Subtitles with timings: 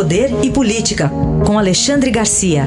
[0.00, 1.10] Poder e Política,
[1.46, 2.64] com Alexandre Garcia.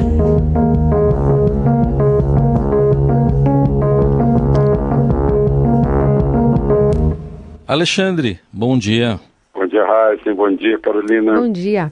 [7.68, 9.20] Alexandre, bom dia.
[9.52, 10.36] Bom dia, Raíssa.
[10.36, 11.34] Bom dia, Carolina.
[11.34, 11.92] Bom dia.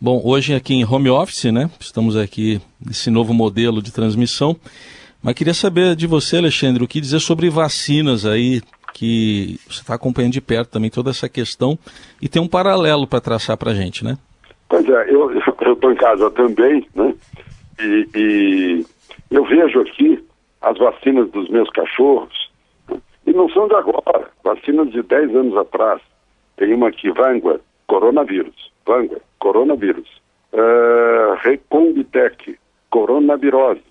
[0.00, 1.70] Bom, hoje aqui em home office, né?
[1.78, 4.56] Estamos aqui nesse novo modelo de transmissão.
[5.22, 8.60] Mas queria saber de você, Alexandre, o que dizer sobre vacinas aí,
[8.92, 11.78] que você está acompanhando de perto também toda essa questão
[12.20, 14.18] e tem um paralelo para traçar para a gente, né?
[14.68, 17.14] Pois é, eu estou em casa também, né?
[17.80, 18.86] E, e,
[19.30, 20.24] eu vejo aqui
[20.62, 22.50] as vacinas dos meus cachorros,
[22.88, 22.98] né?
[23.26, 26.00] e não são de agora, vacinas de 10 anos atrás.
[26.56, 28.72] Tem uma aqui, Vanguard, coronavírus.
[28.86, 30.08] Vanguard, coronavírus.
[30.52, 32.58] Uh, Recombitec,
[32.90, 33.82] coronavirose.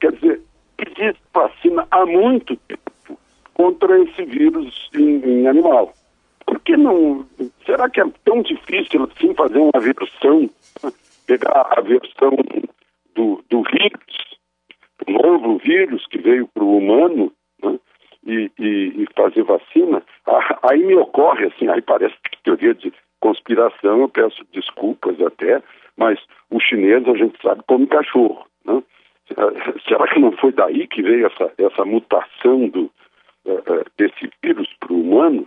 [0.00, 0.40] Quer dizer,
[0.78, 3.18] existe vacina há muito tempo
[3.54, 5.92] contra esse vírus em, em animal.
[6.48, 7.26] Por que não?
[7.66, 10.48] Será que é tão difícil assim fazer uma versão,
[11.26, 12.30] pegar a versão
[13.14, 14.38] do, do vírus,
[15.06, 17.30] o novo vírus que veio para o humano,
[17.62, 17.78] né?
[18.26, 20.02] e, e, e, fazer vacina?
[20.26, 25.62] Ah, aí me ocorre assim, aí parece teoria de conspiração, eu peço desculpas até,
[25.98, 26.18] mas
[26.48, 28.82] o chinês a gente sabe come cachorro, né?
[29.86, 32.84] Será que não foi daí que veio essa, essa mutação do,
[33.44, 35.46] uh, desse vírus para o humano?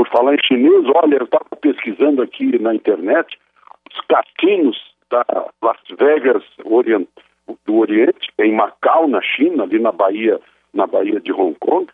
[0.00, 3.38] Por falar em chinês, olha, eu estava pesquisando aqui na internet,
[3.92, 4.78] os cassinos
[5.10, 5.22] da
[5.60, 7.06] Las Vegas Orient,
[7.66, 10.40] do Oriente, em Macau, na China, ali na Bahia,
[10.72, 11.86] na Bahia de Hong Kong,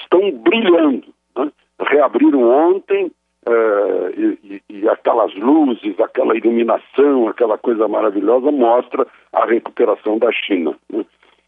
[0.00, 1.04] estão brilhando.
[1.36, 1.52] Né?
[1.78, 3.12] Reabriram ontem
[3.44, 10.76] Uh, e, e, aquelas luzes, aquela iluminação, aquela coisa maravilhosa mostra a recuperação da China.
[10.88, 11.04] Né?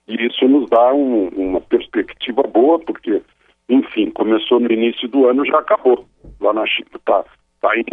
[0.09, 3.23] E isso nos dá um, uma perspectiva boa, porque,
[3.69, 6.07] enfim, começou no início do ano já acabou.
[6.41, 7.25] Lá na China está
[7.61, 7.85] tá em,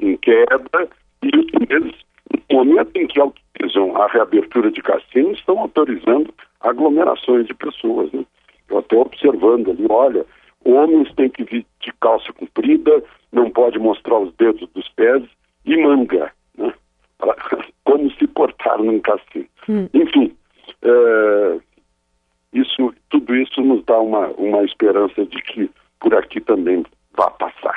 [0.00, 0.88] em, queda
[1.22, 2.00] e os chineses,
[2.50, 8.12] no momento em que autorizam a reabertura de cassinos, estão autorizando aglomerações de pessoas.
[8.12, 8.24] Né?
[8.68, 10.26] Eu até observando ali, olha,
[10.64, 13.02] Homens têm que vir de calça comprida,
[13.32, 15.22] não pode mostrar os dedos dos pés
[15.64, 16.72] e manga, né?
[17.84, 19.46] como se portar num cassino.
[19.68, 19.88] Hum.
[19.92, 20.34] Enfim,
[20.82, 21.58] é,
[22.52, 25.70] isso, tudo isso nos dá uma, uma esperança de que
[26.00, 26.84] por aqui também
[27.16, 27.76] vá passar.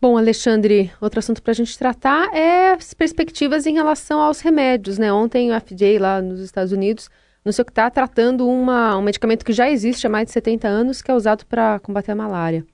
[0.00, 4.98] Bom, Alexandre, outro assunto para a gente tratar é as perspectivas em relação aos remédios.
[4.98, 5.10] Né?
[5.10, 7.08] Ontem o FDA lá nos Estados Unidos
[7.44, 10.66] no seu que está tratando uma, um medicamento que já existe há mais de 70
[10.66, 12.64] anos, que é usado para combater a malária.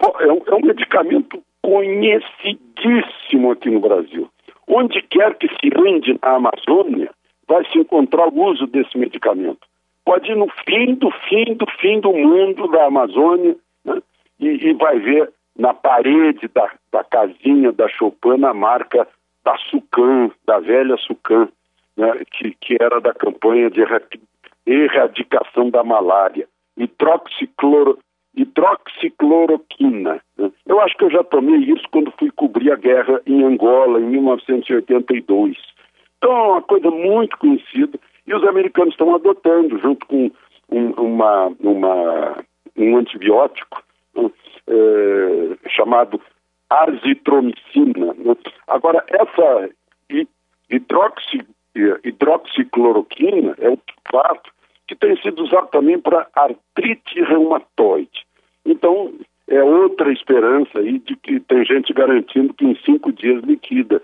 [0.00, 4.28] É um, é um medicamento conhecidíssimo aqui no Brasil.
[4.66, 7.10] Onde quer que se ande na Amazônia,
[7.46, 9.60] vai se encontrar o uso desse medicamento.
[10.08, 13.54] Pode ir no fim do fim do fim do mundo da Amazônia
[13.84, 14.00] né?
[14.40, 19.06] e, e, vai ver na parede da, da casinha da Chopin a marca
[19.44, 21.46] da Sucan, da velha Sucan
[21.94, 23.82] né, que, que era da campanha de
[24.66, 26.48] erradicação da malária,
[26.78, 27.98] hidroxicloro,
[28.34, 30.22] hidroxicloroquina.
[30.38, 30.50] Né?
[30.64, 34.06] Eu acho que eu já tomei isso quando fui cobrir a guerra em Angola, em
[34.06, 35.58] 1982.
[36.16, 40.30] Então é uma coisa muito conhecida e os americanos estão adotando, junto com
[40.70, 42.44] um, uma, uma,
[42.76, 43.82] um antibiótico
[44.14, 44.30] né,
[44.68, 46.20] é, chamado
[46.68, 48.12] azitromicina.
[48.12, 48.36] Né?
[48.66, 49.70] Agora, essa
[50.70, 51.40] hidroxi,
[52.04, 53.78] hidroxicloroquina é um
[54.12, 54.50] fato
[54.86, 58.26] que tem sido usado também para artrite reumatoide.
[58.66, 59.14] Então,
[59.48, 64.02] é outra esperança aí de que tem gente garantindo que em cinco dias liquida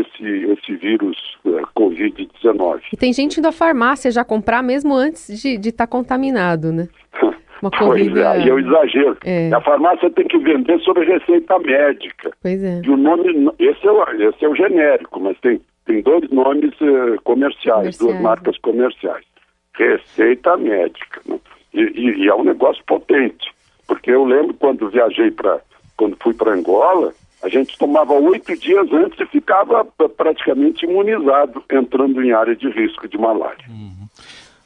[0.00, 1.16] esse, esse vírus
[1.46, 2.80] é, Covid-19.
[2.92, 6.88] E tem gente indo à farmácia já comprar mesmo antes de estar tá contaminado, né?
[7.60, 8.12] Uma corrida...
[8.12, 9.16] Pois é, e eu exagero.
[9.24, 9.50] É.
[9.52, 12.30] A farmácia tem que vender sob receita médica.
[12.40, 12.80] Pois é.
[12.84, 16.78] E o nome, esse é o, esse é o genérico, mas tem tem dois nomes
[16.82, 19.24] uh, comerciais, duas marcas comerciais.
[19.72, 21.22] Receita médica.
[21.26, 21.40] Né?
[21.72, 23.50] E, e, e, é um negócio potente.
[23.86, 25.60] Porque eu lembro quando viajei para.
[25.96, 29.84] quando fui para Angola, a gente tomava oito dias antes e ficava
[30.16, 33.64] praticamente imunizado, entrando em área de risco de malária.
[33.68, 34.08] Uhum.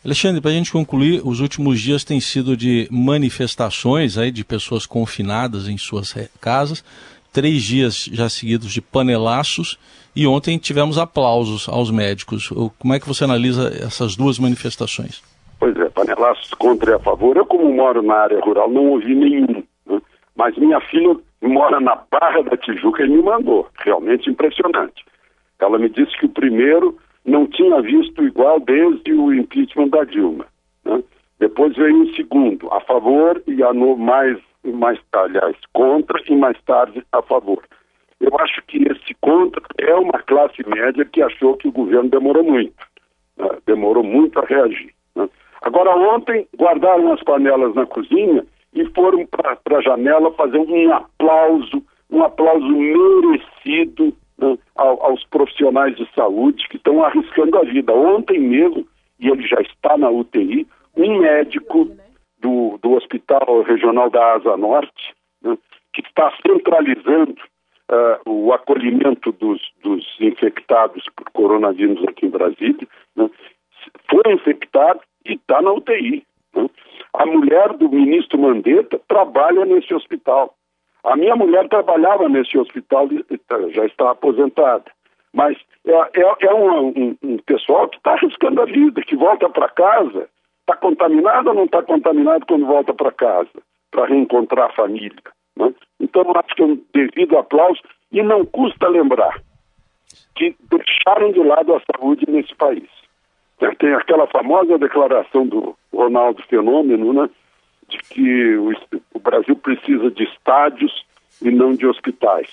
[0.04, 4.84] Alexandre, para a gente concluir, os últimos dias têm sido de manifestações aí de pessoas
[4.84, 6.84] confinadas em suas casas,
[7.32, 9.78] três dias já seguidos de panelaços
[10.14, 12.48] e ontem tivemos aplausos aos médicos.
[12.78, 15.22] Como é que você analisa essas duas manifestações?
[15.60, 17.36] Pois é, panelaços contra e a favor.
[17.36, 19.62] Eu, como moro na área rural, não ouvi nenhum.
[19.86, 20.02] Né?
[20.34, 21.16] Mas minha filha
[21.48, 23.68] mora na Barra da Tijuca e me mandou.
[23.84, 25.04] Realmente impressionante.
[25.58, 30.46] Ela me disse que o primeiro não tinha visto igual desde o impeachment da Dilma.
[30.84, 31.02] Né?
[31.38, 36.60] Depois veio o segundo, a favor e a no, mais, mais aliás, contra e mais
[36.62, 37.62] tarde a favor.
[38.20, 42.44] eu acho que esse contra é uma classe média que achou que o governo demorou
[42.44, 42.74] muito,
[43.36, 43.48] né?
[43.66, 44.92] demorou muito a reagir.
[45.14, 45.28] Né?
[45.62, 51.82] Agora, ontem, guardaram as panelas na cozinha e foram para a janela fazer um aplauso,
[52.10, 57.92] um aplauso merecido né, aos profissionais de saúde que estão arriscando a vida.
[57.92, 58.86] Ontem mesmo,
[59.20, 60.66] e ele já está na UTI,
[60.96, 61.88] um médico
[62.40, 65.56] do, do Hospital Regional da Asa Norte, né,
[65.92, 67.36] que está centralizando
[67.90, 73.30] uh, o acolhimento dos, dos, infectados por coronavírus aqui em Brasília, né,
[74.10, 76.24] foi infectado e está na UTI.
[76.54, 76.68] Né.
[77.14, 80.54] A mulher do ministro Mandetta trabalha nesse hospital.
[81.04, 83.08] A minha mulher trabalhava nesse hospital,
[83.70, 84.84] já está aposentada.
[85.32, 85.56] Mas
[85.86, 89.68] é, é, é um, um, um, pessoal que está arriscando a vida, que volta para
[89.68, 90.28] casa,
[90.60, 93.50] está contaminado ou não está contaminado quando volta para casa,
[93.90, 95.22] para reencontrar a família.
[95.56, 95.74] Né?
[96.00, 97.80] Então, acho que é um devido aplauso,
[98.12, 99.40] e não custa lembrar
[100.34, 102.88] que deixaram de lado a saúde nesse país.
[103.78, 107.28] Tem aquela famosa declaração do Ronaldo Fenômeno, né?
[107.88, 108.72] de que o,
[109.14, 111.04] o Brasil precisa de estádios
[111.40, 112.48] e não de hospitais.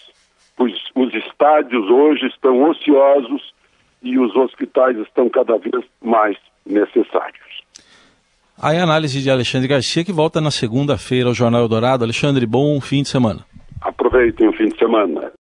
[0.57, 3.53] Os, os estádios hoje estão ociosos
[4.03, 7.63] e os hospitais estão cada vez mais necessários.
[8.61, 12.03] Aí a análise de Alexandre Garcia, que volta na segunda-feira ao Jornal Eldorado.
[12.03, 13.45] Alexandre, bom fim de semana.
[13.81, 15.31] Aproveitem o fim de semana.